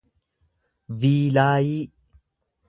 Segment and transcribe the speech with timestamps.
[1.03, 1.83] viilaayii